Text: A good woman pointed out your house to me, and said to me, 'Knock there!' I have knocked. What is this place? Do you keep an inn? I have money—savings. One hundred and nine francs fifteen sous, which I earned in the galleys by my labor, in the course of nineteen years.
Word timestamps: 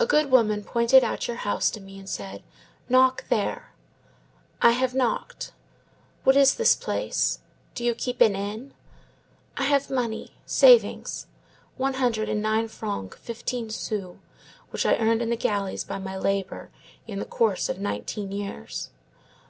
A 0.00 0.06
good 0.06 0.28
woman 0.28 0.64
pointed 0.64 1.04
out 1.04 1.28
your 1.28 1.36
house 1.36 1.70
to 1.70 1.80
me, 1.80 2.00
and 2.00 2.08
said 2.08 2.38
to 2.38 2.38
me, 2.38 2.44
'Knock 2.88 3.26
there!' 3.28 3.70
I 4.60 4.72
have 4.72 4.92
knocked. 4.92 5.52
What 6.24 6.36
is 6.36 6.56
this 6.56 6.74
place? 6.74 7.38
Do 7.76 7.84
you 7.84 7.94
keep 7.94 8.20
an 8.20 8.34
inn? 8.34 8.74
I 9.56 9.66
have 9.70 9.88
money—savings. 9.88 11.28
One 11.76 11.94
hundred 11.94 12.28
and 12.28 12.42
nine 12.42 12.66
francs 12.66 13.16
fifteen 13.18 13.70
sous, 13.70 14.16
which 14.70 14.84
I 14.84 14.96
earned 14.96 15.22
in 15.22 15.30
the 15.30 15.36
galleys 15.36 15.84
by 15.84 16.00
my 16.00 16.16
labor, 16.18 16.70
in 17.06 17.20
the 17.20 17.24
course 17.24 17.68
of 17.68 17.78
nineteen 17.78 18.32
years. 18.32 18.90